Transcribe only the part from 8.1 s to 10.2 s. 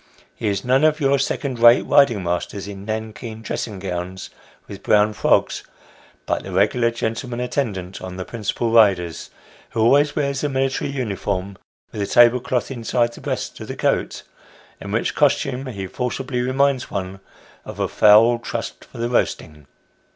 the principal riders, who always